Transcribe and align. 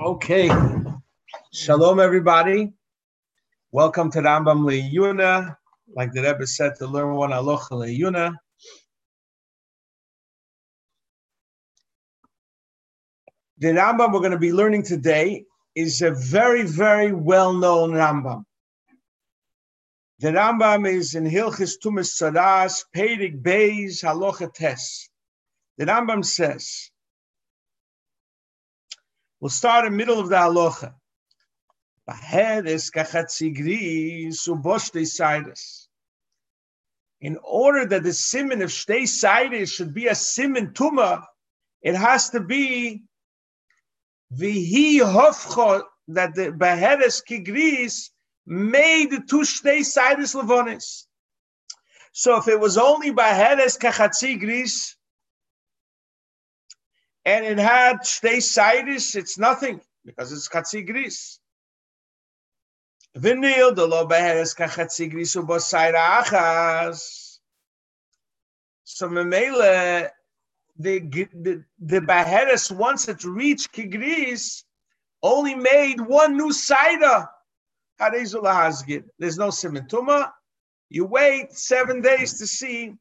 Okay. 0.00 0.48
Shalom, 1.52 1.98
everybody. 1.98 2.72
Welcome 3.72 4.12
to 4.12 4.20
Rambam 4.20 4.60
Le'yuna. 4.62 5.56
Like 5.92 6.12
the 6.12 6.22
Rebbe 6.22 6.46
said, 6.46 6.76
to 6.76 6.86
learn 6.86 7.16
one 7.16 7.32
aloha 7.32 7.74
Le'yuna. 7.74 8.36
The 13.58 13.68
Rambam 13.68 14.12
we're 14.12 14.20
going 14.20 14.30
to 14.30 14.38
be 14.38 14.52
learning 14.52 14.84
today 14.84 15.46
is 15.74 16.00
a 16.00 16.12
very, 16.12 16.62
very 16.62 17.10
well-known 17.12 17.90
Rambam. 17.90 18.44
The 20.20 20.28
Rambam 20.28 20.88
is 20.88 21.16
in 21.16 21.24
Hilchis 21.24 21.72
Tumas 21.84 22.22
Saras, 22.22 22.84
Peirik 22.94 23.42
Beis, 23.42 24.04
Halacha 24.04 24.54
Tes. 24.54 25.08
The 25.76 25.86
Rambam 25.86 26.24
says, 26.24 26.88
we'll 29.40 29.50
start 29.50 29.86
in 29.86 29.92
the 29.92 29.96
middle 29.96 30.18
of 30.18 30.28
the 30.28 30.36
Halacha. 30.36 30.94
In 37.20 37.38
order 37.42 37.86
that 37.86 38.02
the 38.02 38.12
simon 38.12 38.62
of 38.62 38.70
Shtei 38.70 39.02
Sidis 39.02 39.74
should 39.74 39.92
be 39.92 40.06
a 40.06 40.14
simon 40.14 40.68
Tuma, 40.72 41.24
it 41.82 41.94
has 41.94 42.30
to 42.30 42.40
be 42.40 43.02
Vihi 44.34 45.00
Hofcho, 45.00 45.82
that 46.08 46.34
the 46.34 46.50
Beheres 46.50 47.22
Kigris 47.28 48.08
made 48.46 49.10
two 49.28 49.40
Shtei 49.40 49.80
Sidis 49.80 50.34
Levonis. 50.34 51.04
So 52.12 52.38
if 52.38 52.48
it 52.48 52.58
was 52.58 52.78
only 52.78 53.10
Beheres 53.10 53.78
Kachatzi 53.78 54.40
and 57.28 57.44
it 57.44 57.58
had 57.58 58.00
Shtei 58.00 58.38
Sidis, 58.38 59.14
it's 59.14 59.36
nothing 59.38 59.80
because 60.04 60.32
it's 60.32 60.48
Chatzi 60.48 60.86
Gris. 60.86 61.38
Vinil 63.16 63.74
the 63.74 63.86
lo 63.86 64.06
beheres 64.06 64.54
kachatzi 64.54 65.10
gris 65.10 65.34
ubosayra 65.34 66.22
achas. 66.22 67.38
So 68.84 69.08
memele 69.08 70.08
the 70.78 71.00
the 71.00 71.64
the 71.80 72.00
beheres 72.00 72.70
once 72.70 73.08
it 73.08 73.24
reached 73.24 73.72
kigris 73.72 74.62
only 75.22 75.54
made 75.54 76.00
one 76.00 76.36
new 76.36 76.52
cider. 76.52 77.26
There's 77.98 78.34
no 78.34 79.48
simentuma. 79.50 80.30
You 80.88 81.04
wait 81.04 81.52
seven 81.52 82.00
days 82.00 82.38
to 82.38 82.46
see 82.46 82.94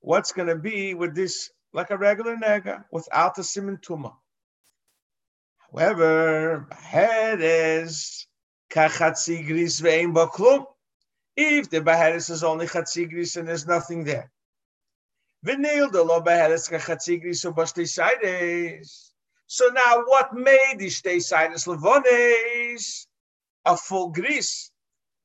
what's 0.00 0.32
going 0.32 0.48
to 0.48 0.56
be 0.56 0.94
with 0.94 1.16
this, 1.16 1.50
like 1.72 1.90
a 1.90 1.96
regular 1.96 2.36
nega, 2.36 2.84
without 2.90 3.34
the 3.34 3.42
simentuma. 3.42 4.14
However, 5.72 6.66
beheres 6.70 8.26
if 11.36 11.70
the 11.70 11.80
Baharis 11.80 12.30
is 12.30 12.42
only 12.42 12.66
Chatzigris 12.66 13.36
and 13.36 13.48
there's 13.48 13.66
nothing 13.66 14.04
there. 14.04 14.30
Vinil 15.44 15.92
the 15.92 16.02
lo 16.02 16.20
Baharis 16.20 16.68
Chatzigris 16.68 17.44
or 17.44 17.52
Bastesides. 17.52 19.12
So 19.46 19.68
now 19.68 20.02
what 20.06 20.34
made 20.34 20.76
the 20.78 20.86
Stesides 20.86 21.66
Levones 21.66 23.06
a 23.64 23.76
full 23.76 24.08
gris? 24.10 24.70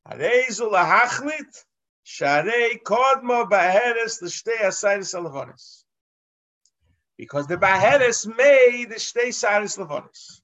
Arezu 0.07 0.71
lahachlit 0.71 1.65
sharei 2.05 2.81
kodmo 2.83 3.49
the 3.49 4.27
Stesides 4.27 5.15
Levones. 5.15 5.80
Because 7.21 7.45
the 7.45 7.55
Baharis 7.55 8.25
made 8.25 8.89
the 8.89 8.95
Stesides 8.95 9.77
Levones. 9.77 10.41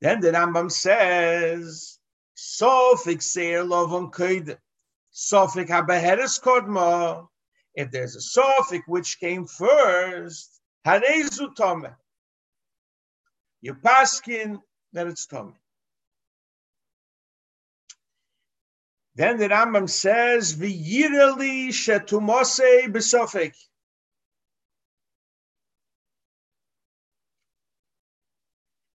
Then 0.00 0.22
the 0.22 0.30
Rambam 0.30 0.72
says, 0.72 1.98
Sofik 2.34 3.22
seir 3.22 3.62
lovon 3.62 4.10
koid, 4.10 4.56
Sofik 5.12 5.68
habeheres 5.68 6.40
kodma. 6.40 7.26
If 7.74 7.90
there's 7.90 8.16
a 8.16 8.40
Sofik 8.40 8.80
which 8.86 9.20
came 9.20 9.46
first, 9.46 10.58
harezu 10.86 11.54
tome. 11.54 11.88
You 13.60 13.74
paskin 13.74 14.58
that 14.94 15.06
it's 15.06 15.26
tome. 15.26 15.54
Then 19.20 19.36
the 19.36 19.48
Rambam 19.50 19.86
says, 19.86 20.56
V'yireli 20.56 21.68
shetumose 21.68 22.86
besofik. 22.86 23.52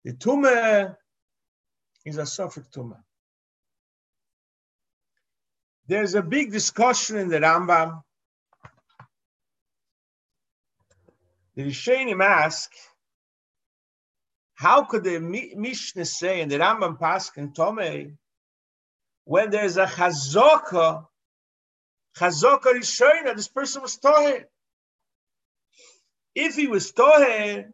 The 0.05 0.13
tumah 0.13 0.95
is 2.05 2.17
a 2.17 2.25
suffix 2.25 2.69
tumah. 2.69 3.01
There's 5.87 6.15
a 6.15 6.21
big 6.21 6.53
discussion 6.53 7.17
in 7.17 7.27
the 7.27 7.39
Rambam. 7.39 8.01
The 11.57 11.63
Rishonim 11.63 12.23
ask, 12.23 12.71
how 14.53 14.85
could 14.85 15.03
the 15.03 15.19
Mishnah 15.19 16.05
say 16.05 16.39
in 16.39 16.47
the 16.47 16.59
Rambam 16.59 16.97
Paskin 16.97 17.53
Tomei, 17.53 18.15
when 19.25 19.49
there's 19.49 19.77
a 19.77 19.85
chazaka, 19.85 21.05
chazaka 22.17 22.65
Rishonim, 22.65 23.35
this 23.35 23.47
person 23.47 23.81
was 23.81 23.97
toher. 23.97 24.43
If 26.35 26.55
he 26.55 26.67
was 26.67 26.91
toher, 26.91 27.65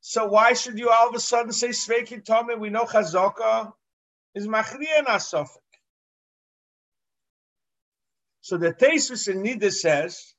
so 0.00 0.26
why 0.26 0.54
should 0.54 0.78
you 0.78 0.90
all 0.90 1.08
of 1.08 1.14
a 1.14 1.20
sudden 1.20 1.52
say 1.52 1.68
Sveikin 1.68 2.24
Tomei? 2.24 2.58
We 2.58 2.70
know 2.70 2.84
Chazaka 2.84 3.72
is 4.34 4.46
Machriya 4.46 5.04
Nasofik. 5.06 5.58
So 8.40 8.56
the 8.56 8.72
Tesis 8.72 9.28
in 9.28 9.42
Nida 9.42 9.70
says 9.70 10.34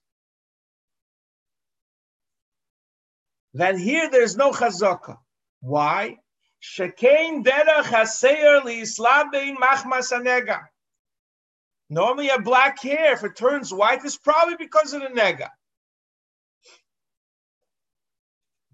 that 3.54 3.78
here 3.78 4.10
there's 4.10 4.36
no 4.36 4.52
Chazaka. 4.52 5.18
Why? 5.60 6.18
Shekain 6.62 7.44
derech 7.44 7.86
haseir 7.86 8.62
liislam 8.62 9.32
bein 9.32 9.58
machmas 9.58 10.12
anega. 10.12 10.62
Normally, 11.90 12.28
have 12.28 12.44
black 12.44 12.82
hair. 12.82 13.14
If 13.14 13.24
it 13.24 13.36
turns 13.36 13.74
white, 13.74 14.06
it's 14.06 14.18
probably 14.18 14.56
because 14.56 14.94
of 14.94 15.02
the 15.02 15.08
nega. 15.08 15.50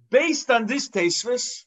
based 0.10 0.50
on 0.52 0.66
this 0.66 0.90
Tesvis, 0.90 1.66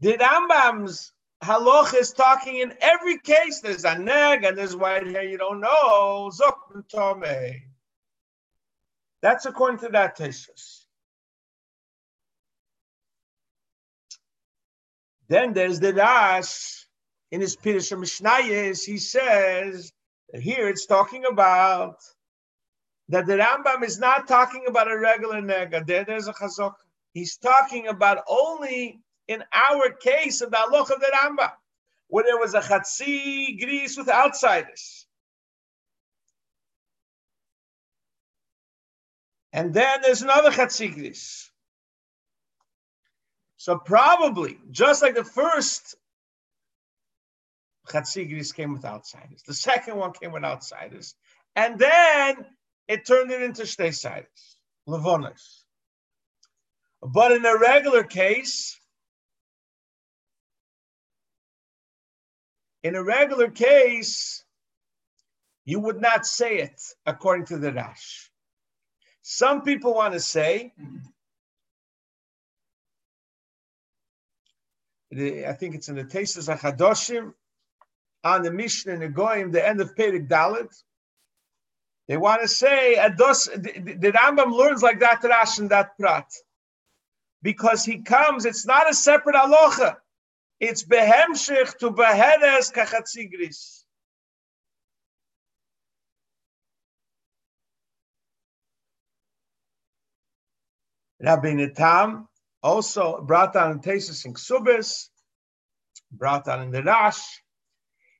the 0.00 0.14
Rambam's 0.14 1.12
halach 1.42 1.94
is 1.94 2.12
talking 2.12 2.58
in 2.58 2.74
every 2.80 3.18
case. 3.18 3.60
There's 3.60 3.84
a 3.84 3.98
neg 3.98 4.44
and 4.44 4.56
there's 4.56 4.76
white 4.76 5.06
hair. 5.06 5.22
You 5.22 5.38
don't 5.38 5.60
know 5.60 6.30
zok 6.32 7.60
That's 9.20 9.46
according 9.46 9.80
to 9.80 9.88
that 9.90 10.16
Tesvis. 10.18 10.81
Then 15.32 15.54
there's 15.54 15.80
the 15.80 15.94
Rash 15.94 16.86
in 17.30 17.40
his 17.40 17.56
Pirush 17.56 17.90
Mishnayis. 17.96 18.84
He 18.84 18.98
says 18.98 19.90
here 20.34 20.68
it's 20.68 20.84
talking 20.84 21.24
about 21.24 21.96
that 23.08 23.24
the 23.24 23.38
Rambam 23.38 23.82
is 23.82 23.98
not 23.98 24.28
talking 24.28 24.64
about 24.68 24.92
a 24.92 24.98
regular 24.98 25.40
nega. 25.40 25.86
There, 25.86 26.04
there's 26.04 26.28
a 26.28 26.34
chazok. 26.34 26.74
He's 27.14 27.38
talking 27.38 27.88
about 27.88 28.24
only 28.28 29.00
in 29.26 29.42
our 29.54 29.92
case 29.92 30.42
of 30.42 30.50
the 30.50 30.58
halach 30.58 30.90
of 30.90 31.00
the 31.00 31.10
Rambam, 31.14 31.52
where 32.08 32.24
there 32.24 32.36
was 32.36 32.52
a 32.52 32.60
chatzi 32.60 33.58
gris 33.58 33.96
with 33.96 34.10
outsiders. 34.10 35.06
And 39.54 39.72
then 39.72 40.02
there's 40.02 40.20
another 40.20 40.50
chatzi 40.50 40.92
gris. 40.92 41.51
So 43.62 43.78
probably, 43.78 44.58
just 44.72 45.02
like 45.02 45.14
the 45.14 45.22
first 45.22 45.94
Chatzigris 47.88 48.52
came 48.52 48.72
with 48.72 48.84
outsiders, 48.84 49.44
the 49.46 49.54
second 49.54 49.98
one 49.98 50.12
came 50.14 50.32
with 50.32 50.42
outsiders, 50.42 51.14
and 51.54 51.78
then 51.78 52.44
it 52.88 53.06
turned 53.06 53.30
it 53.30 53.40
into 53.40 53.62
shtei 53.62 54.26
levonis. 54.88 55.62
But 57.00 57.30
in 57.30 57.46
a 57.46 57.56
regular 57.56 58.02
case, 58.02 58.80
in 62.82 62.96
a 62.96 63.04
regular 63.04 63.48
case, 63.48 64.42
you 65.64 65.78
would 65.78 66.00
not 66.00 66.26
say 66.26 66.56
it 66.56 66.82
according 67.06 67.46
to 67.46 67.58
the 67.58 67.72
Rash. 67.72 68.28
Some 69.22 69.62
people 69.62 69.94
want 69.94 70.14
to 70.14 70.20
say, 70.20 70.74
I 75.12 75.52
think 75.52 75.74
it's 75.74 75.88
in 75.88 75.96
the 75.96 76.04
Tesis 76.04 76.48
Achadoshim, 76.48 77.34
on 78.24 78.42
the 78.42 78.50
Mishnah 78.50 78.94
and 78.94 79.02
the 79.02 79.08
Goyim, 79.08 79.50
the 79.50 79.66
end 79.66 79.80
of 79.80 79.94
Perik 79.94 80.28
Dalit, 80.28 80.72
they 82.08 82.16
want 82.16 82.42
to 82.42 82.48
say, 82.48 82.96
Ados, 82.98 83.50
the, 83.52 83.94
the 83.94 84.12
Rambam 84.12 84.52
learns 84.52 84.82
like 84.82 85.00
that 85.00 85.22
Rash 85.22 85.58
and 85.58 85.70
that 85.70 85.96
Prat. 85.98 86.30
because 87.42 87.84
he 87.84 87.98
comes, 88.02 88.44
it's 88.44 88.66
not 88.66 88.90
a 88.90 88.94
separate 88.94 89.36
aloha. 89.36 89.94
It's 90.60 90.84
behemshich 90.84 91.78
to 91.78 91.90
behedes 91.90 92.72
kachatzigris. 92.72 93.84
Rabbeinu 101.22 101.74
Tam 101.74 102.28
also 102.62 103.20
brought 103.20 103.52
down 103.52 103.72
in 103.72 103.80
Tesis 103.80 104.24
in 104.24 104.34
Ksubis, 104.34 105.08
brought 106.10 106.44
down 106.44 106.62
in 106.62 106.70
the 106.70 106.82
Rash. 106.82 107.42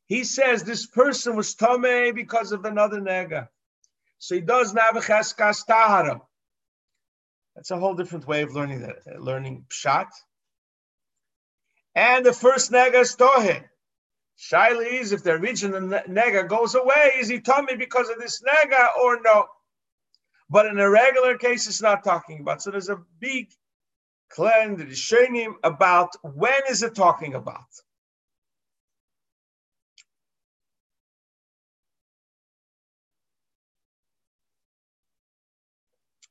He 0.06 0.24
says 0.24 0.62
this 0.62 0.86
person 0.86 1.36
was 1.36 1.54
Tome 1.54 2.14
because 2.14 2.52
of 2.52 2.64
another 2.64 3.00
nega. 3.00 3.48
So 4.18 4.34
he 4.34 4.40
does 4.40 4.74
Navacheskas 4.74 5.66
Tahara. 5.66 6.20
That's 7.54 7.70
a 7.70 7.78
whole 7.78 7.94
different 7.94 8.26
way 8.26 8.42
of 8.42 8.54
learning 8.54 8.82
that, 8.82 9.20
learning 9.20 9.66
Pshat. 9.68 10.08
And 11.94 12.24
the 12.24 12.32
first 12.32 12.72
nega 12.72 13.00
is 13.00 13.16
Tohe. 13.16 13.64
Shaila 14.38 15.00
is 15.00 15.12
if 15.12 15.22
the 15.22 15.32
original 15.32 15.80
nega 15.80 16.48
goes 16.48 16.74
away, 16.74 17.12
is 17.18 17.28
he 17.28 17.40
Tome 17.40 17.78
because 17.78 18.08
of 18.08 18.18
this 18.18 18.42
nega 18.42 18.96
or 19.02 19.20
no? 19.20 19.46
But 20.48 20.66
in 20.66 20.78
a 20.78 20.90
regular 20.90 21.38
case, 21.38 21.66
it's 21.66 21.82
not 21.82 22.04
talking 22.04 22.40
about. 22.40 22.62
So 22.62 22.70
there's 22.70 22.88
a 22.88 23.02
big 23.20 23.48
is 24.38 24.98
showing 24.98 25.56
about 25.62 26.10
when 26.22 26.62
is 26.70 26.82
it 26.82 26.94
talking 26.94 27.34
about. 27.34 27.66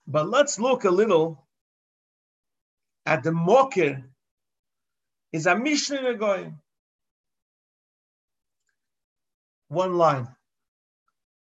But 0.07 0.30
let's 0.30 0.59
look 0.59 0.83
a 0.86 0.92
little 0.92 1.48
at 3.06 3.24
the 3.24 3.31
mokir. 3.31 4.03
Is 5.31 5.45
a 5.48 5.56
Mishnah 5.57 6.15
going? 6.15 6.59
One 9.69 9.98
line. 9.98 10.27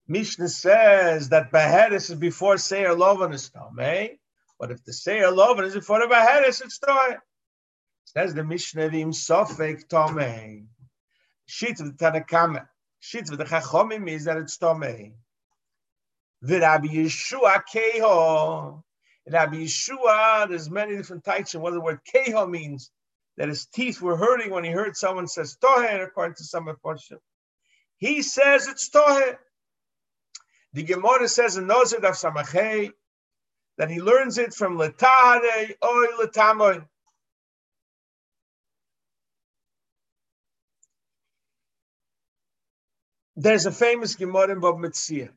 Mishnah 0.07 0.49
says 0.49 1.29
that 1.29 1.51
Beheres 1.51 2.09
is 2.09 2.15
before 2.15 2.57
Seir 2.57 2.95
Lovan 2.95 3.33
is 3.33 3.49
Tomei, 3.49 4.17
but 4.59 4.71
if 4.71 4.83
the 4.83 4.94
Seir 4.94 5.31
Lovan 5.31 5.65
is 5.65 5.75
before 5.75 6.00
the 6.00 6.07
Beheres, 6.07 6.62
it's 6.62 6.80
Tomei. 6.80 7.18
Says 8.06 8.33
the 8.33 8.44
Mishnah 8.44 8.89
Vim 8.89 9.12
Sofek 9.12 9.88
Tomei. 9.88 10.65
Shit 11.45 11.80
of 11.80 11.98
the 11.98 12.06
Tanakama. 12.06 12.68
Shit 13.00 13.30
of 13.30 13.38
the 13.38 13.45
Chachomim 13.45 14.09
is 14.09 14.25
that 14.25 14.38
it's 14.38 14.57
Tomei. 14.57 15.13
The 16.42 16.59
Rabbi 16.59 16.88
Yeshua 16.88 17.62
Keho. 17.71 18.81
Rabbi 19.30 19.57
Yeshua, 19.57 20.50
there's 20.50 20.69
many 20.69 20.95
different 20.95 21.24
types 21.24 21.54
of 21.54 21.62
what 21.62 21.74
the 21.74 21.81
word 21.81 22.00
Keho 22.13 22.50
means. 22.50 22.89
That 23.38 23.50
his 23.50 23.68
teeth 23.68 24.01
were 24.01 24.18
hurting 24.18 24.50
when 24.50 24.63
he 24.63 24.71
heard 24.71 24.98
someone 24.98 25.27
says 25.27 25.57
Tohe, 25.63 26.04
according 26.04 26.36
to 26.36 26.44
some 26.44 26.65
portion. 26.81 27.19
He 27.98 28.24
says 28.24 28.68
it's 28.68 28.89
Tohe. 28.89 29.38
The 30.74 30.83
Gemara 30.83 31.27
says 31.27 31.57
in 31.57 31.68
Nozir 31.68 31.98
of 31.98 32.15
Samachei 32.15 32.92
that 33.77 33.91
he 33.91 34.01
learns 34.01 34.38
it 34.38 34.53
from 34.53 34.77
Letare 34.77 35.75
Oy 35.83 36.06
Letamoy. 36.21 36.85
There's 43.35 43.65
a 43.68 43.71
famous 43.71 44.15
Gemara 44.15 44.51
in 44.51 44.59
Bob 44.59 44.77
Metzia. 44.77 45.29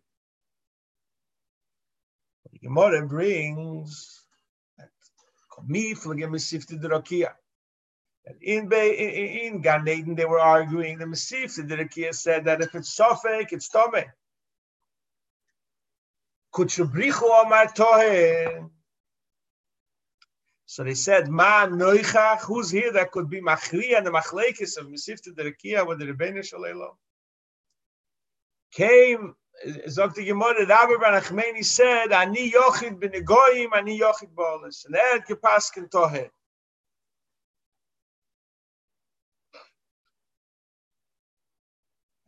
The 2.53 2.59
Gemara 2.61 3.07
brings 3.07 4.25
the 6.79 6.89
In, 8.43 8.69
in, 8.73 9.55
in 9.55 9.61
Gan 9.63 9.89
Eden, 9.89 10.15
they 10.15 10.25
were 10.25 10.41
arguing. 10.41 10.99
The 10.99 11.07
Masif, 11.07 11.57
the 11.57 11.77
Rakia 11.77 12.15
said 12.15 12.45
that 12.47 12.63
if 12.63 12.75
it's 12.75 12.97
Sofek, 12.97 13.53
it's 13.53 13.69
Tomei. 13.71 14.07
So 16.53 16.65
they 20.85 20.95
said, 20.95 21.29
Ma 21.29 21.67
Noichach, 21.67 22.41
who's 22.41 22.71
here 22.71 22.93
that 22.93 23.11
could 23.13 23.31
be 23.31 23.41
Machri 23.41 23.97
and 23.97 24.05
the 24.07 24.11
Machlekes 24.11 24.77
of 24.77 24.87
Mesifta 24.87 25.33
Derekia 25.35 25.87
with 25.87 26.01
the 26.01 26.07
Rebbeinu 26.07 26.39
Shalelo? 26.39 26.97
Came, 28.73 29.35
Zok 29.67 30.15
the 30.15 30.25
Gemara, 30.25 30.67
Rabbi 30.67 30.97
Bar 31.01 31.23
said, 31.63 32.13
Ani 32.13 32.51
Yochid 32.51 32.99
b'negoyim, 32.99 33.69
Ani 33.75 34.01
Yochid 34.01 34.35
b'olis. 34.35 34.87
And 34.87 34.97
er 34.97 35.21
gepasken 35.29 35.89
Tohe. 35.89 36.31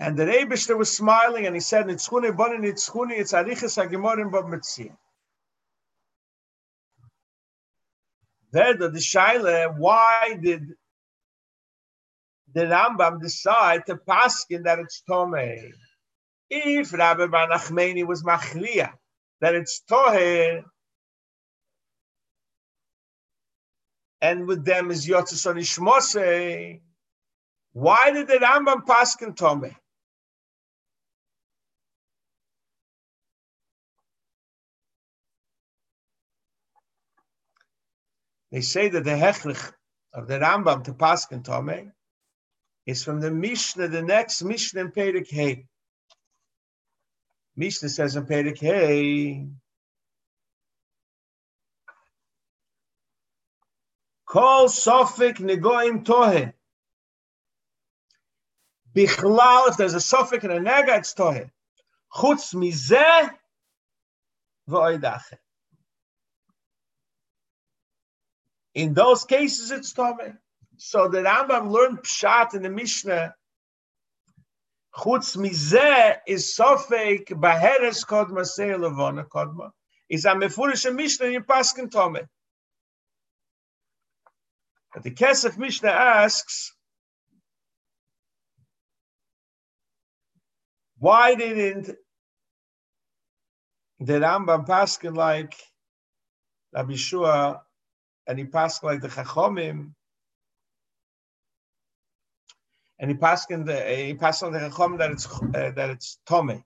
And 0.02 0.16
the 0.16 0.24
Rebishter 0.24 0.76
was 0.76 0.96
smiling 0.96 1.46
and 1.46 1.54
he 1.54 1.60
said, 1.60 1.86
Nitzchune 1.86 2.36
bonin 2.36 2.62
nitzchune, 2.62 3.12
it's 3.12 3.32
ariches 3.32 3.76
hagemorim 3.76 4.32
bob 4.32 4.46
metzia. 4.46 4.96
There, 8.50 8.74
the 8.76 8.88
Shaila, 8.88 9.78
why 9.78 10.36
did 10.42 10.66
the 12.52 12.62
Rambam 12.62 13.20
decide 13.20 13.86
to 13.86 13.94
paskin 13.94 14.64
that 14.64 14.80
it's 14.80 15.04
Tomei? 15.08 15.70
If 16.50 16.92
Rabbi 16.92 17.28
Bar 17.28 17.50
Nachmeni 17.50 18.04
was 18.04 18.24
Machriya, 18.24 18.90
that 19.40 19.54
it's 19.54 19.84
Toher, 19.88 20.64
and 24.20 24.48
with 24.48 24.64
them 24.64 24.90
is 24.90 25.06
Yotzes 25.06 25.46
Ishmose, 25.46 26.80
why 27.72 28.10
did 28.10 28.26
the 28.26 28.38
Rambam 28.38 28.84
paskin 28.84 29.36
Tomei? 29.36 29.76
They 38.52 38.60
say 38.60 38.90
that 38.90 39.04
the 39.04 39.12
hechrich 39.12 39.72
of 40.12 40.28
the 40.28 40.38
Rambam 40.38 40.84
to 40.84 40.92
Paskin 40.92 41.42
Tome 41.42 41.92
is 42.84 43.02
from 43.02 43.20
the 43.20 43.30
Mishnah, 43.30 43.88
the 43.88 44.02
next 44.02 44.42
Mishnah 44.42 44.82
in 44.82 44.92
Perek. 44.92 45.66
Mishnah 47.56 47.88
says 47.88 48.14
in 48.14 48.26
Perek 48.26 48.58
Hey, 48.58 49.48
Kol 54.26 54.68
Sofik 54.68 55.38
Negoim 55.38 56.04
Tohe. 56.04 56.52
Bichlal, 58.94 59.70
if 59.70 59.78
there's 59.78 59.94
a 59.94 59.98
Sofik 59.98 60.44
and 60.44 60.52
a 60.52 60.60
Nega, 60.60 60.98
it's 60.98 61.14
Tohe. 61.14 61.50
Chutz 62.14 62.54
mizeh 62.54 63.30
v'oidachet. 64.68 65.41
In 68.74 68.94
those 68.94 69.24
cases, 69.24 69.70
it's 69.70 69.92
Tomei. 69.92 70.36
So 70.78 71.08
the 71.08 71.18
Rambam 71.18 71.70
learned 71.70 71.98
Pshat 71.98 72.54
in 72.54 72.62
the 72.62 72.70
Mishnah. 72.70 73.34
Chutz 74.94 75.36
mizeh 75.36 76.16
is 76.26 76.56
sofek 76.58 77.26
baheres 77.28 78.04
kodma 78.04 78.44
sei 78.44 78.70
levona 78.70 79.26
kodma. 79.26 79.70
Is 80.08 80.24
a 80.24 80.30
mefurish 80.30 80.92
Mishnah 80.94 81.26
in 81.26 81.44
Paskin 81.44 81.88
Tomei. 81.88 82.26
But 84.92 85.02
the 85.02 85.10
Kesef 85.10 85.56
Mishnah 85.56 85.88
asks, 85.88 86.74
why 90.98 91.34
didn't 91.34 91.96
the 94.00 94.14
Rambam 94.14 94.66
Paskin 94.66 95.16
like 95.16 95.54
Rabbi 96.74 96.96
Shua 96.96 97.62
and 98.26 98.38
he 98.38 98.44
passed 98.44 98.84
like 98.84 99.00
the 99.00 99.08
Chachomim, 99.08 99.92
and 102.98 103.10
he 103.10 103.16
passed 103.16 103.50
in 103.50 103.64
the 103.64 103.80
he 103.84 104.14
passed 104.14 104.42
on 104.42 104.52
the 104.52 104.58
Chachomim 104.60 104.98
that 104.98 105.10
it's 105.10 105.26
uh, 105.26 105.72
that 105.76 105.90
it's 105.90 106.18
Tomei. 106.28 106.62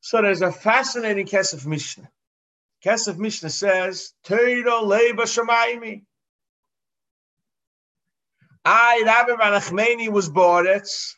So 0.00 0.22
there's 0.22 0.42
a 0.42 0.52
fascinating 0.52 1.26
Kesef 1.26 1.66
Mishnah. 1.66 2.08
Kesef 2.84 3.18
Mishnah 3.18 3.50
says, 3.50 4.12
Teiro 4.24 4.84
Leiba 4.84 5.22
Shemaimi. 5.24 6.04
I, 8.64 9.02
Rabbi 9.04 9.32
Ranachmeni, 9.42 10.08
was 10.08 10.28
Boretz. 10.30 11.14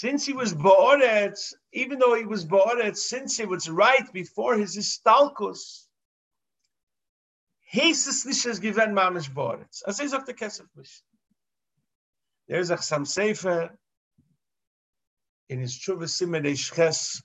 since 0.00 0.24
he 0.24 0.32
was 0.32 0.54
Ba'oret, 0.54 1.36
even 1.72 1.98
though 1.98 2.14
he 2.14 2.24
was 2.24 2.46
Ba'oret, 2.46 2.96
since 2.96 3.40
it 3.40 3.48
was 3.48 3.68
right 3.68 4.12
before 4.12 4.56
his 4.56 4.76
Istalkus, 4.76 5.86
he 7.62 7.94
says, 7.94 8.22
this 8.22 8.46
is 8.46 8.60
given 8.60 8.94
Mamish 8.94 9.28
Ba'oret. 9.28 9.82
As 9.88 9.98
he 9.98 10.06
said, 10.06 10.24
the 10.24 10.34
Kesef 10.34 10.66
There 12.46 12.60
is 12.60 12.70
a 12.70 12.76
Chsam 12.76 13.08
Sefer 13.08 13.76
in 15.48 15.58
his 15.58 15.76
Tshuva 15.76 16.04
Simen 16.04 16.46
Eishches, 16.46 17.20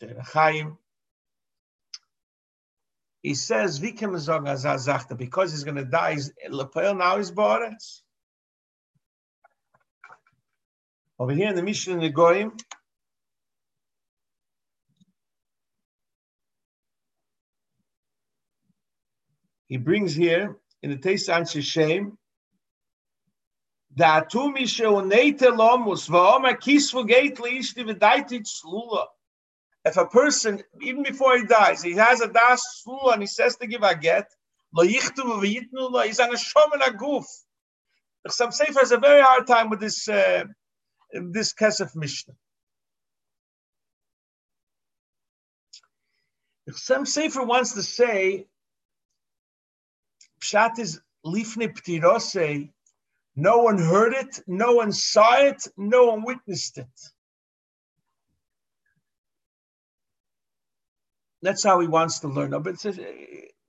the 0.00 0.22
Chaim, 0.22 0.78
He 3.20 3.34
says, 3.34 3.78
we 3.82 3.92
can 3.92 4.18
say, 4.18 4.38
as 4.46 4.88
because 5.18 5.50
he's 5.50 5.64
going 5.64 5.76
to 5.76 5.84
die, 5.84 6.16
Lepel 6.48 6.94
now 6.94 7.18
is 7.18 7.30
Ba'oret. 7.30 8.03
Over 11.16 11.32
here 11.32 11.48
in 11.48 11.54
the 11.54 11.62
Mishnah 11.62 12.10
Goyim, 12.10 12.56
he 19.68 19.76
brings 19.76 20.12
here 20.12 20.56
in 20.82 20.90
the 20.90 20.96
Teis 20.96 21.28
Anshe 21.28 21.62
Shem, 21.62 22.18
that 23.94 24.28
tu 24.28 24.50
mi 24.50 24.64
sheunete 24.64 25.38
lomus 25.56 26.08
va'oma 26.08 26.58
kisvu 26.58 27.06
gate 27.06 27.36
liishti 27.36 27.84
v'daitit 27.88 28.48
slula. 28.48 29.06
If 29.84 29.96
a 29.96 30.06
person, 30.06 30.64
even 30.82 31.04
before 31.04 31.38
he 31.38 31.44
dies, 31.44 31.80
he 31.80 31.92
has 31.92 32.22
a 32.22 32.26
das 32.26 32.82
slula 32.84 33.12
and 33.12 33.22
he 33.22 33.28
says 33.28 33.54
to 33.58 33.68
give 33.68 33.84
a 33.84 33.94
get, 33.94 34.26
lo 34.74 34.84
yichtu 34.84 35.22
v'yitnu 35.22 35.92
lo, 35.92 36.00
he's 36.00 36.18
on 36.18 36.30
a 36.30 36.36
shom 36.36 36.72
and 36.72 36.82
a 36.82 36.90
goof. 36.92 37.24
Chsam 38.26 38.52
Sefer 38.52 38.80
has 38.80 38.90
a 38.90 38.98
very 38.98 39.22
hard 39.22 39.46
time 39.46 39.70
with 39.70 39.78
this 39.78 40.08
uh, 40.08 40.44
this 41.14 41.54
Kesef 41.54 41.94
Mishnah. 41.94 42.34
Chsam 46.70 47.06
Sefer 47.06 47.44
wants 47.44 47.74
to 47.74 47.82
say, 47.82 48.46
Pshat 50.40 50.78
is 50.78 51.00
lifne 51.24 51.74
ptirose, 51.74 52.70
no 53.36 53.58
one 53.58 53.78
heard 53.78 54.14
it, 54.14 54.40
no 54.46 54.72
one 54.72 54.92
saw 54.92 55.36
it, 55.38 55.66
no 55.76 56.06
one 56.06 56.22
witnessed 56.22 56.78
it. 56.78 56.86
That's 61.42 61.62
how 61.64 61.80
he 61.80 61.88
wants 61.88 62.20
to 62.20 62.28
learn. 62.28 62.50
But 62.50 62.74
it's 62.74 62.86
eh, 62.86 62.92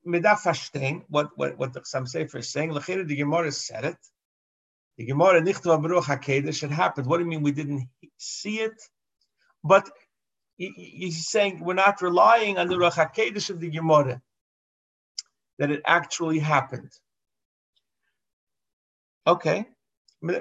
medaf 0.08 1.04
what 1.10 1.32
what 1.36 1.58
what 1.58 1.74
the 1.74 1.82
Chsam 1.82 2.08
Sefer 2.08 2.38
is 2.38 2.50
saying. 2.50 2.72
Lechira 2.72 3.06
the 3.06 3.16
Gemara 3.18 3.52
said 3.52 3.84
it. 3.84 3.98
The 4.98 5.06
Gemara 5.06 5.42
Nichtav 5.42 5.82
Baruch 5.82 6.06
Hakedesh 6.06 6.64
it 6.64 6.72
happened. 6.72 7.08
What 7.08 7.18
do 7.18 7.24
you 7.24 7.30
mean 7.30 7.44
we 7.44 7.52
didn't 7.52 7.88
see 8.18 8.60
it? 8.60 8.82
But 9.64 9.90
he's 10.58 11.28
saying 11.28 11.64
we're 11.64 11.74
not 11.74 12.02
relying 12.02 12.58
on 12.58 12.68
the 12.68 12.76
Ruach 12.76 12.94
Hakedesh 12.94 13.50
of 13.50 13.60
the 13.60 13.70
Gemara 13.70 14.22
that 15.60 15.72
it 15.72 15.82
actually 15.86 16.40
happened. 16.40 16.92
Okay. 19.28 19.68
Why 20.22 20.40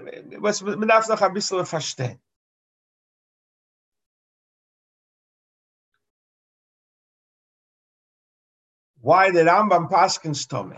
the 9.31 9.41
Rambam 9.41 9.91
Paskins 9.91 10.49
Tome? 10.49 10.77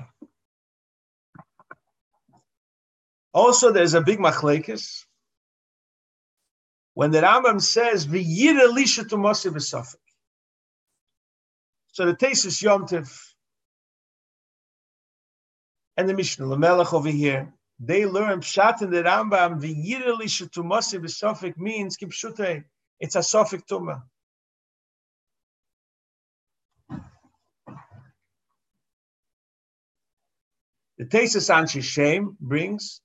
Also, 3.37 3.71
there's 3.71 3.93
a 3.93 4.01
big 4.01 4.19
machlekes. 4.19 5.05
When 6.95 7.11
the 7.11 7.21
Rambam 7.21 7.61
says, 7.61 8.07
"V'yir 8.07 8.59
elisha 8.59 9.05
to 9.05 9.17
Moshe 9.17 9.53
b'safek," 9.53 9.97
so 11.89 12.07
the 12.07 12.15
Tesis 12.15 12.63
Yom 12.63 12.87
Tiv 12.87 13.35
and 15.99 16.09
the 16.09 16.15
Mishnah 16.15 16.47
Lamelech 16.47 16.95
over 16.95 17.11
here, 17.11 17.53
they 17.79 18.07
learn 18.07 18.41
Pshat 18.41 18.81
in 18.81 18.91
the 18.91 19.03
Rambam, 19.03 19.61
"V'yir 19.61 20.07
elisha 20.07 20.49
to 20.53 20.63
Moshe 20.63 20.99
b'safek" 20.99 21.59
means 21.59 21.99
kipshute. 21.99 22.65
It's 22.99 23.17
a 23.17 23.19
safek 23.19 23.67
tuma. 23.67 24.03
The 30.97 31.05
Tesis 31.05 31.51
Anshi 31.55 31.83
Shem 31.83 32.35
brings 32.41 33.03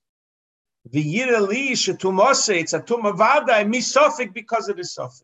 the 0.90 1.02
Yirali 1.02 1.72
Shetumose, 1.72 2.58
it's 2.58 2.72
a 2.72 2.80
Tumavada, 2.80 3.60
and 3.60 3.72
misofik 3.72 4.32
because 4.34 4.68
it 4.68 4.78
is 4.78 4.96
sofik. 4.98 5.22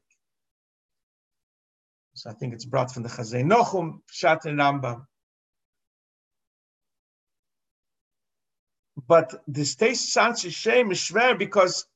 So 2.14 2.30
I 2.30 2.34
think 2.34 2.54
it's 2.54 2.64
brought 2.64 2.92
from 2.92 3.02
the 3.02 3.08
Chazay 3.08 3.44
Nochum, 3.44 4.00
Pshat. 4.12 5.06
But 9.06 9.42
this 9.46 9.76
taste 9.76 10.12
sounds 10.12 10.44
a 10.44 10.50
shame, 10.50 10.90
is 10.90 10.98
schwer, 10.98 11.38
because 11.38 11.86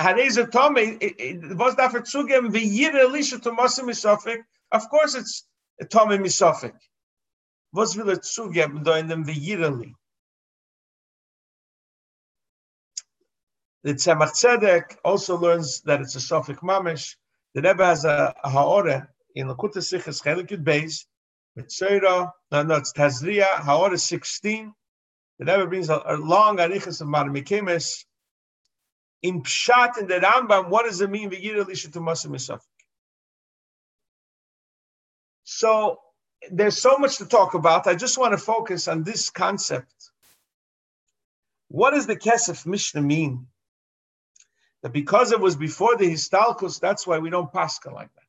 Hareza 0.00 0.50
Tome, 0.50 0.98
it 1.00 1.56
was 1.56 1.74
dafür 1.74 2.02
zugeben, 2.04 2.52
wie 2.52 2.80
Yirali 2.80 3.20
Shetumose 3.20 3.80
misofik. 3.80 4.42
Of 4.70 4.88
course 4.90 5.14
it's 5.14 5.44
a 5.80 5.84
Tome 5.84 6.18
misofik. 6.18 6.74
Was 7.72 7.96
will 7.96 8.10
er 8.10 8.16
zugeben 8.16 8.84
da 8.84 8.94
in 8.96 9.08
dem 9.08 9.24
Yirali? 9.24 9.92
The 13.84 13.94
Tzemach 13.94 14.32
Tzedek 14.32 14.96
also 15.04 15.38
learns 15.38 15.82
that 15.82 16.00
it's 16.00 16.16
a 16.16 16.18
Sofik 16.18 16.58
Mamish. 16.60 17.14
The 17.54 17.62
Rebbe 17.62 17.84
has 17.84 18.04
a, 18.04 18.34
a 18.42 18.50
Haore 18.50 19.06
in 19.34 19.46
Likkutei 19.46 19.78
Sichos 19.78 20.22
Chelikut 20.22 20.64
Beis, 20.64 21.06
Mitzera, 21.56 22.32
no, 22.50 22.62
no, 22.62 22.74
it's 22.76 22.92
Tazria, 22.92 23.46
Haore 23.46 23.98
16. 23.98 24.74
The 25.38 25.44
Rebbe 25.44 25.66
brings 25.68 25.88
a, 25.90 26.02
a 26.04 26.16
long 26.16 26.58
Arichas 26.58 27.00
of 27.00 27.06
Marmikemes. 27.06 28.04
In 29.22 29.42
Pshat, 29.42 29.98
in 29.98 30.06
the 30.08 30.14
Rambam, 30.14 30.70
what 30.70 30.84
does 30.84 31.00
it 31.00 31.10
mean, 31.10 31.30
V'yir 31.30 31.58
Elisha 31.58 31.90
to 31.92 32.00
Masim 32.00 32.32
Sofik? 32.32 32.60
So, 35.44 35.98
there's 36.50 36.80
so 36.80 36.98
much 36.98 37.18
to 37.18 37.26
talk 37.26 37.54
about. 37.54 37.86
I 37.86 37.94
just 37.94 38.18
want 38.18 38.32
to 38.32 38.38
focus 38.38 38.88
on 38.88 39.02
this 39.02 39.30
concept. 39.30 39.94
What 41.68 41.92
does 41.92 42.06
the 42.06 42.16
Kesef 42.16 42.66
Mishnah 42.66 43.02
mean? 43.02 43.46
That 44.82 44.92
because 44.92 45.32
it 45.32 45.40
was 45.40 45.56
before 45.56 45.96
the 45.96 46.10
Histalkus, 46.10 46.80
that's 46.80 47.06
why 47.06 47.18
we 47.18 47.30
don't 47.30 47.52
pascha 47.52 47.90
like 47.90 48.12
that. 48.14 48.22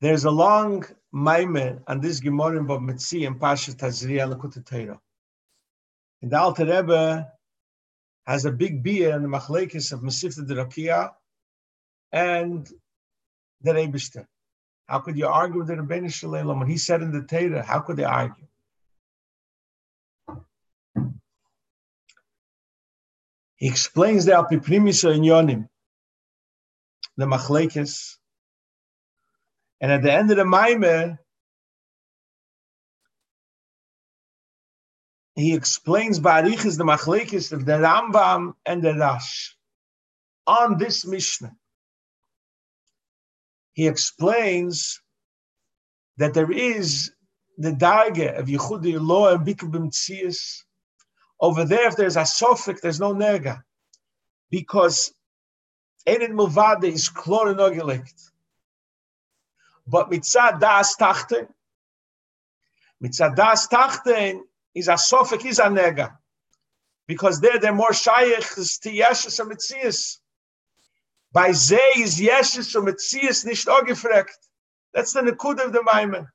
There's 0.00 0.24
a 0.24 0.30
long 0.30 0.86
maimon 1.12 1.82
on 1.86 2.00
this 2.00 2.20
Gemara 2.20 2.58
in 2.58 2.66
Bab 2.66 2.80
Mitzi 2.80 3.26
and 3.26 3.38
Pasha 3.38 3.72
Tazriya 3.72 4.32
Lakut 4.32 4.98
And 6.22 6.30
the 6.30 6.38
Alter 6.38 6.64
Rebbe 6.64 7.30
has 8.26 8.46
a 8.46 8.52
big 8.52 8.82
beer 8.82 9.14
in 9.14 9.22
the 9.22 9.28
Machlekes 9.28 9.92
of 9.92 10.00
Masifta 10.00 10.46
Rakia 10.46 11.10
and 12.12 12.66
the 13.60 13.72
Rebishter. 13.72 14.26
How 14.90 14.98
could 14.98 15.16
you 15.16 15.28
argue 15.28 15.58
with 15.58 15.68
the 15.68 15.74
Rebbeinu 15.74 16.12
Shalom? 16.12 16.58
When 16.58 16.68
he 16.68 16.76
said 16.76 17.00
in 17.00 17.12
the 17.12 17.22
Torah, 17.22 17.62
how 17.62 17.78
could 17.78 17.96
they 17.96 18.02
argue? 18.02 18.44
He 23.54 23.68
explains 23.68 24.24
the 24.24 24.32
Alpiprimisa 24.32 25.14
in 25.14 25.22
Yonim, 25.22 25.68
the 27.16 27.26
Machlekes, 27.26 28.16
and 29.80 29.92
at 29.92 30.02
the 30.02 30.12
end 30.12 30.32
of 30.32 30.38
the 30.38 30.42
Maimeh, 30.42 31.18
he 35.36 35.54
explains 35.54 36.18
Barichis 36.18 36.76
the 36.76 36.84
Machlekes 36.84 37.52
of 37.52 37.64
the 37.64 37.74
Rambam 37.74 38.54
and 38.66 38.82
the 38.82 38.94
Rash 38.96 39.56
on 40.48 40.78
this 40.78 41.06
Mishnah 41.06 41.54
he 43.72 43.86
explains 43.86 45.00
that 46.18 46.34
there 46.34 46.50
is 46.50 47.12
the 47.58 47.72
darge 47.72 48.38
of 48.38 48.46
Yehudi 48.46 48.98
law 49.00 49.34
and 49.34 49.46
Bikubim 49.46 49.90
Tzias. 49.90 50.62
Over 51.40 51.64
there, 51.64 51.88
if 51.88 51.96
there's 51.96 52.16
a 52.16 52.22
sofik, 52.22 52.80
there's 52.80 53.00
no 53.00 53.14
nega. 53.14 53.62
Because 54.50 55.12
Enin 56.06 56.32
Mulvade 56.32 56.84
is 56.84 57.08
chlorinogulict. 57.08 58.30
But 59.86 60.10
mitzad 60.10 60.60
das 60.60 60.96
tachten, 60.96 61.48
mitzad 63.02 63.34
das 63.36 63.68
tachten 63.68 64.40
is 64.74 64.88
a 64.88 64.94
sofik, 64.94 65.44
is 65.44 65.58
a 65.58 65.64
nega. 65.64 66.16
Because 67.06 67.40
there, 67.40 67.58
they're 67.58 67.74
more 67.74 67.92
shaykh 67.92 68.54
to 68.54 68.90
Yeshus 68.90 69.40
and 69.40 69.50
Mitzias. 69.50 70.18
Bei 71.32 71.52
Zeh 71.52 72.02
ist 72.02 72.18
Jesus 72.18 72.74
und 72.74 72.84
mit 72.84 73.00
Sie 73.00 73.20
ist 73.20 73.44
nicht 73.44 73.68
auch 73.68 73.84
gefragt. 73.84 74.38
Das 74.92 75.08
ist 75.08 75.16
eine 75.16 75.36
Kude 75.36 75.64
auf 75.64 75.72
dem 75.72 76.28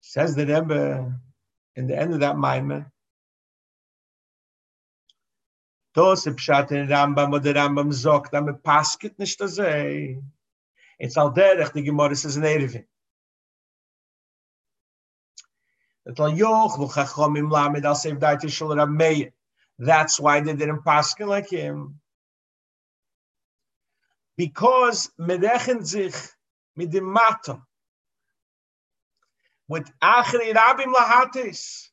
Says 0.00 0.34
the 0.34 0.42
Rebbe 0.42 1.20
in 1.74 1.86
the 1.86 1.94
end 1.94 2.14
of 2.14 2.20
that 2.20 2.36
Maimer, 2.36 2.90
Dos 5.92 6.26
im 6.26 6.36
Pshat 6.36 6.70
in 6.70 6.90
Rambam, 6.90 7.32
wo 7.32 7.38
der 7.38 7.56
Rambam 7.56 7.92
sagt, 7.92 8.34
aber 8.34 8.54
paskit 8.54 9.18
nicht 9.18 9.38
das 9.40 9.56
Zeh. 9.56 10.22
Jetzt 10.98 11.18
all 11.18 11.32
der, 11.32 11.58
ich 11.60 11.72
Gemorris 11.72 12.24
ist 12.24 12.36
in 12.36 12.44
Erwin. 12.44 12.86
That's 16.08 16.20
why 20.20 20.40
they 20.40 20.54
didn't 20.54 20.84
pass 20.84 21.20
like 21.20 21.50
him. 21.50 22.00
Because 24.36 25.10
merechen 25.18 25.84
sich 25.84 26.14
mit. 26.76 26.92
With 29.68 29.90
achri 30.02 30.54
rabim 30.54 30.94
lahatis. 30.94 31.88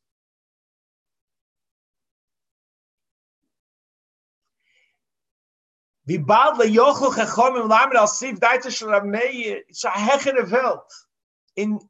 Wie 6.05 6.17
bald 6.17 6.57
le 6.57 6.67
yochel 6.67 7.11
gechom 7.11 7.59
im 7.59 7.67
lamed 7.67 7.95
al 7.95 8.07
sev 8.07 8.39
daiti 8.39 8.71
shul 8.71 8.91
rab 8.91 9.03
meir. 9.03 9.63
It's 9.67 9.83
a 9.83 9.89
hechere 9.89 10.49
Welt. 10.49 10.89
In, 11.57 11.81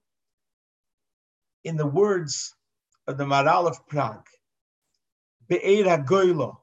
in 1.65 1.75
the 1.75 1.86
words 1.86 2.55
of 3.07 3.17
the 3.17 3.25
Maharal 3.25 3.67
of 3.67 3.86
Prague. 3.88 4.27
Be'er 5.50 5.84
HaGoylo, 5.86 6.57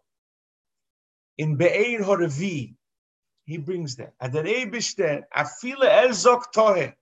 in 1.38 1.56
Be'er 1.56 2.00
HaRevi, 2.00 2.75
he 3.44 3.59
brings 3.59 3.97
that. 3.97 4.14
At 4.21 4.32
der 4.32 4.44
Eibishter, 4.44 5.25
afile 5.37 5.85
el 5.85 6.11
zok 6.11 6.52
tohe, 6.54 6.94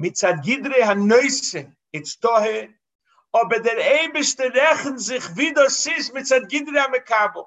mitzad 0.00 0.42
gidre 0.44 0.82
ha-neuse, 0.82 1.64
it's 1.92 2.16
tohe, 2.16 2.68
aber 3.32 3.60
der 3.60 3.78
Eibishter 3.78 4.52
rechen 4.52 4.98
sich 4.98 5.24
wieder 5.36 5.70
sis 5.70 6.10
mitzad 6.10 6.50
gidre 6.50 6.78
ha-mekabo. 6.80 7.46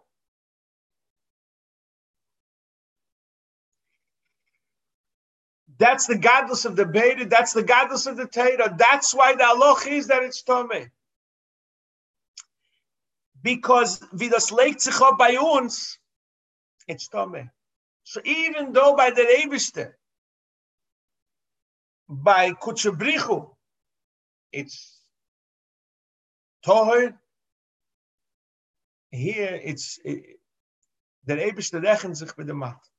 That's 5.79 6.07
the 6.07 6.17
godless 6.17 6.65
of 6.65 6.75
the 6.75 6.85
Beta. 6.85 7.25
That's 7.25 7.53
the 7.53 7.63
godless 7.63 8.05
of 8.05 8.17
the 8.17 8.27
Torah. 8.27 8.75
That's 8.77 9.13
why 9.13 9.33
the 9.33 9.43
halach 9.43 9.87
is 9.87 10.07
that 10.07 10.23
it's 10.23 10.43
Tomei 10.43 10.89
because 13.43 13.99
wie 14.13 14.29
das 14.29 14.49
legt 14.49 14.81
sich 14.81 14.99
auf 15.01 15.17
bei 15.17 15.39
uns, 15.39 15.99
it's 16.87 17.07
tome. 17.09 17.51
So 18.03 18.21
even 18.23 18.73
though 18.73 18.95
by 18.95 19.11
the 19.11 19.21
Rebiste, 19.21 19.93
by 22.07 22.51
Kutschebrichu, 22.51 23.53
it's 24.51 25.01
Toher, 26.65 27.17
here 29.11 29.59
it's, 29.63 29.99
it, 30.03 30.39
der 31.27 31.37
Rebiste 31.37 31.81
rechnet 31.81 32.15
sich 32.15 32.35
mit. 32.37 32.92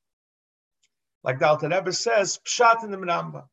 Like 1.25 1.41
the 1.41 1.49
Alter 1.49 1.69
Rebbe 1.71 1.93
says, 1.93 2.41
Pshat 2.47 2.85
in 2.85 2.93
the 2.93 2.99
Rambam. 2.99 3.45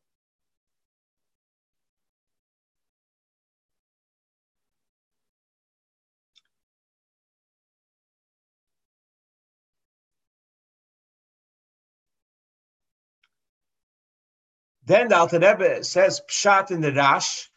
Then 14.84 15.08
the 15.08 15.16
Alter 15.16 15.38
Rebbe 15.38 15.84
says 15.84 16.22
pshat 16.28 16.70
in 16.70 16.80
the 16.80 16.92
Rash. 16.92 17.50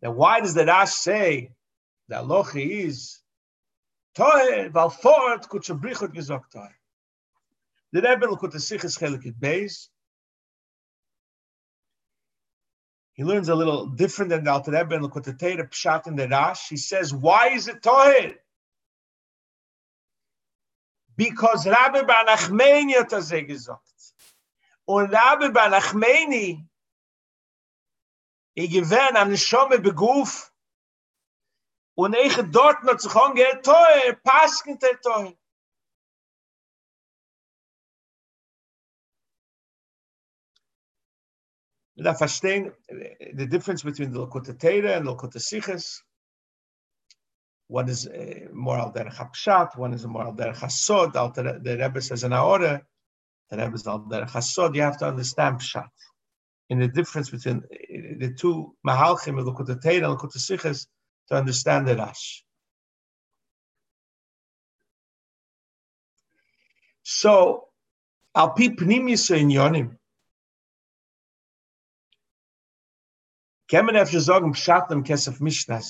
Then 0.00 0.16
why 0.16 0.40
does 0.40 0.54
the 0.54 0.66
Rash 0.66 0.92
say 0.92 1.52
the 2.08 2.16
Alochi 2.16 2.86
is 2.86 3.20
Toher, 4.16 4.72
weil 4.72 4.90
fort 4.90 5.48
kutsche 5.48 5.78
brichot 5.80 6.14
gesagt 6.14 6.52
Toher. 6.54 6.74
The 7.92 8.00
Rebbe 8.00 8.26
the 8.26 8.58
Sichas 8.58 8.98
Chelik 8.98 9.34
Beis. 9.38 9.88
He 13.12 13.24
learns 13.24 13.50
a 13.50 13.54
little 13.54 13.86
different 13.86 14.30
than 14.30 14.44
the 14.44 14.50
Alter 14.50 14.72
Rebbe 14.72 14.94
and 14.94 15.04
the 15.04 15.08
Teira 15.08 15.68
pshat 15.68 16.06
in 16.06 16.16
the 16.16 16.26
Rash. 16.26 16.70
He 16.70 16.78
says, 16.78 17.12
why 17.12 17.50
is 17.50 17.68
it 17.68 17.82
Toher? 17.82 18.34
Because 21.14 21.66
Rabbi 21.66 22.02
Bar 22.02 22.24
Nachmeni 22.24 22.94
hat 22.94 23.12
er 23.12 23.42
gesagt. 23.42 23.92
Und 24.86 25.12
Rabbi 25.12 25.50
Banachmeni, 25.50 26.66
ich 28.54 28.70
gewähne 28.70 29.18
an 29.18 29.36
Schome 29.36 29.78
beguf, 29.78 30.52
und 31.94 32.14
ich 32.16 32.34
dort 32.50 32.82
noch 32.84 32.96
zu 32.96 33.08
kommen, 33.08 33.34
geht 33.34 33.62
teuer, 33.62 34.14
passen 34.24 34.78
der 34.78 35.00
da 41.96 42.14
verstehen, 42.14 42.72
the 43.34 43.46
difference 43.46 43.82
between 43.82 44.12
the 44.12 44.26
Lakota 44.26 44.50
and 44.50 45.06
the 45.06 45.14
Likkutei 45.14 45.38
Sichos, 45.38 46.00
one 47.68 47.88
is 47.88 48.06
uh, 48.06 48.48
more 48.52 48.78
al 48.78 48.92
derech 48.92 49.14
hapshat, 49.14 49.76
one 49.76 49.94
is 49.94 50.06
more 50.06 50.24
al 50.24 50.34
derech 50.34 50.56
hasod, 50.56 51.12
the 51.62 51.78
Rebbe 51.78 52.00
says 52.00 52.24
in 52.24 52.32
our 52.32 52.82
the 53.52 53.58
Rebbe's 53.58 53.86
al 53.86 53.98
der 53.98 54.24
chasod, 54.24 54.74
you 54.74 54.82
have 54.82 54.98
to 54.98 55.06
understand 55.06 55.60
pshat. 55.60 55.88
In 56.70 56.78
the 56.78 56.88
difference 56.88 57.28
between 57.28 57.62
the 58.18 58.34
two 58.38 58.74
mahalchim, 58.86 59.38
Lekut 59.42 59.68
Teira 59.82 60.08
and 60.08 60.32
Siches, 60.32 60.86
to 61.28 61.36
understand 61.36 61.86
the 61.86 61.96
Rash. 61.96 62.44
So, 67.02 67.68
al 68.34 68.50
pi 68.50 68.68
pnimis 68.68 69.30
inyonim, 69.30 69.96
kann 73.72 73.86
man 73.86 73.96
öfter 73.96 74.20
sagen, 74.20 74.52
pshat 74.52 74.90
im 74.90 75.02
Kesef 75.02 75.40
Mishnah 75.40 75.80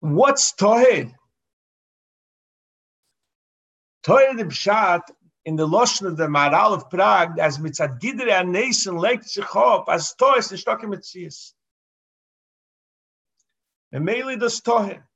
What's 0.00 0.54
Tohed? 0.54 1.12
Toyer 4.04 4.36
the 4.36 4.44
Pshat, 4.44 5.02
in 5.44 5.56
the 5.56 5.66
Lashon 5.66 6.06
of 6.06 6.16
the 6.16 6.28
Maharal 6.28 6.72
of 6.72 6.88
Prague, 6.88 7.38
as 7.40 7.58
mitzad 7.58 8.00
gidre 8.00 8.30
an 8.30 8.52
nation 8.52 8.96
legt 8.96 9.28
sich 9.28 9.44
as 9.88 10.14
ist 10.38 10.52
nicht 10.52 10.68
doch 10.68 10.80
mit. 10.82 11.04
And 13.92 14.04
mainly 14.04 14.38
das 14.38 14.62
Toyer. 14.62 15.09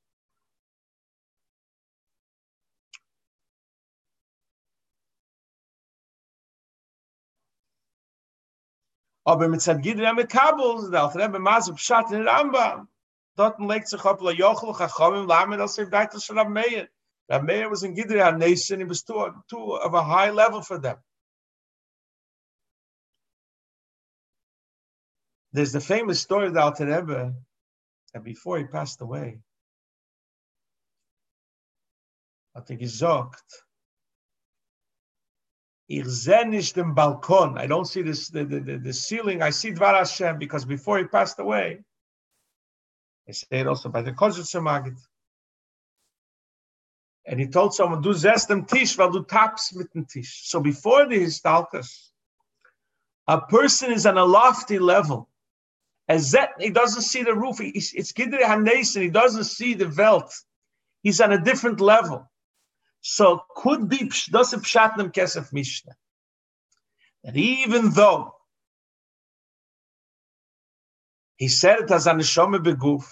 Aber 9.25 9.49
mit 9.49 9.63
Zad 9.63 9.83
Gidre 9.83 10.09
am 10.09 10.19
Kabel, 10.29 10.91
da 10.91 11.07
auch 11.07 11.15
Rebbe 11.15 11.39
Maas 11.39 11.73
Pshat 11.75 12.11
in 12.13 12.29
Rambam, 12.29 12.89
dort 13.37 13.59
legt 13.59 13.89
sich 13.89 14.05
auf, 14.05 14.21
la 14.21 14.31
Jochel, 14.31 14.75
chachamim, 14.75 15.27
lamen, 15.27 15.61
als 15.61 15.79
er 15.79 15.87
deit, 15.87 16.15
er 16.15 16.37
am 16.37 16.53
Meir. 16.53 16.89
That 17.29 17.43
Meir 17.43 17.71
was 17.71 17.83
in 17.83 17.95
Gideon 17.95 18.39
nation, 18.39 18.81
he 18.81 18.85
was 18.85 19.03
too, 19.03 19.33
too 19.49 19.77
of 19.77 19.95
a 19.95 20.03
high 20.03 20.31
level 20.31 20.61
for 20.61 20.79
them. 20.79 20.99
There's 25.53 25.73
the 25.73 25.81
famous 25.81 26.21
story 26.21 26.49
of 26.49 26.55
the 26.55 26.61
Alter 26.61 26.87
Rebbe 26.87 27.35
that 28.13 28.25
before 28.25 28.59
he 28.59 28.65
passed 28.65 29.01
away, 29.01 29.41
think 32.67 32.81
he 32.81 32.87
gesagt, 32.87 33.64
Balkon. 35.91 37.59
I 37.59 37.67
don't 37.67 37.85
see 37.85 38.03
this, 38.03 38.29
the, 38.29 38.45
the, 38.45 38.79
the, 38.79 38.93
ceiling. 38.93 39.43
I 39.43 39.51
see 39.51 39.73
Dvar 39.73 39.95
Hashem 39.95 40.39
because 40.39 40.65
before 40.65 40.99
he 40.99 41.05
passed 41.05 41.39
away, 41.39 41.81
I 43.29 43.33
say 43.33 43.61
it 43.61 43.67
also 43.67 43.89
by 43.89 44.03
the 44.03 44.13
Kozitzer 44.13 44.63
Magid. 44.63 44.99
And 47.27 47.41
he 47.41 47.47
told 47.47 47.75
someone, 47.75 48.03
du 48.03 48.13
zest 48.13 48.49
dem 48.49 48.67
Tisch, 48.67 48.99
weil 48.99 49.11
du 49.11 49.25
tappst 49.25 49.75
mit 49.77 49.91
dem 49.93 50.05
Tisch. 50.05 50.43
So 50.45 50.61
before 50.61 51.07
the 51.07 51.19
Histalkas, 51.19 52.11
a 53.27 53.41
person 53.41 53.93
is 53.93 54.05
on 54.05 54.19
a 54.19 54.25
lofty 54.25 54.79
level. 54.79 55.29
As 56.07 56.33
that, 56.33 56.51
he 56.59 56.69
doesn't 56.69 57.03
see 57.03 57.23
the 57.23 57.35
roof. 57.35 57.57
it's 57.61 58.13
Gidre 58.13 58.43
Hanes, 58.43 58.95
and 58.95 59.05
he 59.05 59.11
doesn't 59.11 59.45
see 59.45 59.73
the 59.73 59.89
Welt. 59.89 60.35
He's 61.03 61.21
on 61.23 61.33
a 61.33 61.43
different 61.43 61.81
level. 61.81 62.31
So 63.07 63.43
could 63.55 63.91
be 63.91 64.11
doesn't 64.31 64.63
pshatnem 64.65 65.13
kesef 65.13 65.53
mishnah. 65.53 65.93
And 67.23 67.37
even 67.37 67.91
though 67.91 68.35
he 71.37 71.49
said 71.49 71.81
it 71.81 71.91
as 71.91 72.07
an 72.07 72.19
neshama 72.19 72.65
beguf, 72.65 73.05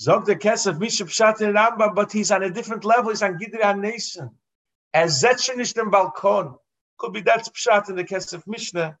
Zog 0.00 0.26
the 0.26 0.36
Kesef 0.36 0.78
Mishnah 0.78 1.06
Pshat 1.06 1.40
in 1.42 1.54
Rambam, 1.54 1.94
but 1.94 2.10
he's 2.10 2.30
on 2.30 2.42
a 2.42 2.50
different 2.50 2.84
level. 2.84 3.10
He's 3.10 3.22
on 3.22 3.38
Gidri 3.38 3.78
Nation. 3.80 4.30
As 4.94 5.22
Zetchen 5.22 5.60
is 5.60 5.72
Balkon. 5.74 6.56
Could 6.98 7.12
be 7.12 7.20
that's 7.20 7.48
Pshat 7.50 7.88
in 7.88 7.96
the 7.96 8.04
Kesef 8.04 8.44
Mishnah. 8.46 8.96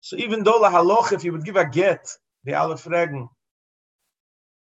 So 0.00 0.16
even 0.16 0.44
though 0.44 0.58
la 0.58 0.70
haloch, 0.70 1.12
if 1.12 1.24
you 1.24 1.32
would 1.32 1.44
give 1.44 1.56
a 1.56 1.68
get, 1.68 2.06
the 2.44 2.54
Aleph 2.54 2.86
Regen, 2.86 3.28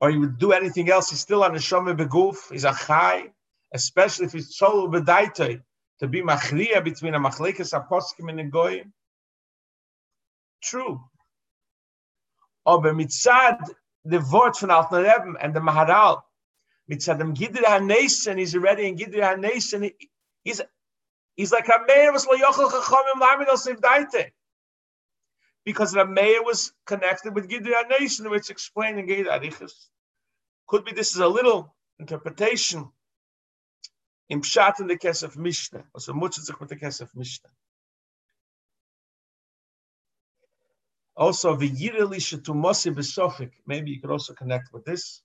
or 0.00 0.10
he 0.10 0.18
would 0.18 0.38
do 0.38 0.52
anything 0.52 0.90
else, 0.90 1.10
he's 1.10 1.20
still 1.20 1.40
the 1.40 1.58
Shomer 1.58 1.96
Beguf, 1.96 2.50
he's 2.50 2.64
a 2.64 2.72
Chai, 2.72 3.30
especially 3.72 4.26
if 4.26 4.32
he's 4.32 4.56
Tzolu 4.58 4.92
Bedaitoi, 4.92 5.60
to 6.00 6.06
be 6.06 6.22
Machriya 6.22 6.82
between 6.84 7.14
a 7.14 7.20
Machlekes 7.20 7.72
Aposkim 7.72 8.28
and 8.28 8.40
a 8.40 8.44
Goyim. 8.44 8.92
True. 10.62 11.00
Aber 12.66 12.92
mitzad 12.92 13.58
the 14.04 14.18
word 14.32 14.54
Alten 14.70 15.02
Rebbe 15.02 15.34
and 15.40 15.54
the 15.54 15.60
Maharal, 15.60 16.22
mitzad 16.90 17.18
dem 17.18 17.34
Gidri 17.34 17.64
HaNesen, 17.64 18.38
he's 18.38 18.54
already 18.54 18.86
in 18.86 18.96
Gidri 18.96 19.20
HaNesen, 19.20 19.92
he's, 20.44 20.60
he's 21.36 21.52
like 21.52 21.66
Rameir 21.66 22.12
was 22.12 22.26
lo 22.26 22.36
yochel 22.36 22.70
chachamim 22.70 23.20
lamid 23.20 23.48
al 23.48 23.56
daite. 23.56 24.30
Because 25.68 25.92
Rameir 25.92 26.42
was 26.46 26.72
connected 26.86 27.34
with 27.34 27.50
Gidri 27.50 27.74
Nation, 28.00 28.30
which 28.30 28.48
explained 28.48 28.98
in 29.00 29.06
Gidri 29.06 29.26
Arichas. 29.26 29.74
Could 30.66 30.86
be 30.86 30.92
this 30.92 31.10
is 31.14 31.20
a 31.20 31.28
little 31.28 31.76
interpretation 31.98 32.90
in 34.30 34.40
Pshat 34.40 34.80
in 34.80 34.86
the 34.86 34.96
Kesef 34.96 35.36
Mishnah, 35.36 35.84
or 35.92 36.00
so 36.00 36.14
much 36.14 36.38
as 36.38 36.50
with 36.58 36.70
the 36.70 36.76
Kesef 36.76 37.14
Mishnah. 37.14 37.50
Also, 41.14 41.54
the 41.54 41.68
Yireli 41.68 42.16
Shetumosi 42.16 42.94
Besofik, 42.94 43.50
maybe 43.66 43.90
you 43.90 44.00
could 44.00 44.10
also 44.10 44.32
connect 44.32 44.72
with 44.72 44.86
this. 44.86 45.20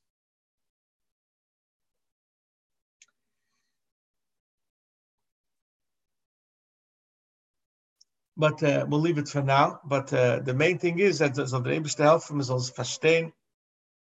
But 8.44 8.62
uh, 8.62 8.86
we'll 8.90 9.00
leave 9.00 9.20
it 9.20 9.30
for 9.30 9.42
now. 9.42 9.80
But 9.86 10.12
uh, 10.12 10.40
the 10.40 10.54
main 10.54 10.78
thing 10.78 11.00
is 11.00 11.20
that 11.20 11.38
so 11.38 11.46
the 11.46 11.70
Rebbe 11.70 11.88
to 11.88 12.04
help 12.04 12.30
him 12.30 12.42
is 12.42 12.50
also 12.50 12.74
verstehen. 12.74 13.32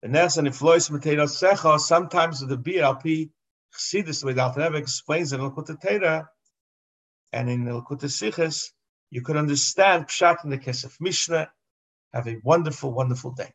And 0.03 0.17
if 0.17 0.61
Lois 0.61 0.89
Matera 0.89 1.29
Secha, 1.29 1.79
sometimes 1.79 2.41
with 2.41 2.51
the 2.51 2.59
BLP, 2.59 3.31
way 4.25 4.33
the 4.33 4.43
Alter 4.43 4.75
explains 4.75 5.33
in 5.33 5.41
Likkutei 5.41 5.81
Torah 5.81 6.29
and 7.33 7.49
in 7.49 7.65
Likkutei 7.65 8.11
Sichos, 8.11 8.73
you 9.09 9.23
could 9.23 9.37
understand 9.37 10.09
Pshat 10.09 10.43
in 10.43 10.51
the 10.51 10.59
case 10.59 10.83
of 10.83 11.01
Mishnah 11.01 11.49
have 12.13 12.27
a 12.27 12.41
wonderful, 12.43 12.93
wonderful 12.93 13.31
day. 13.31 13.53